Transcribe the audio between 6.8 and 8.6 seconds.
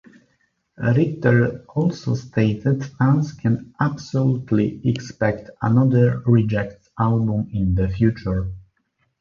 album in the future.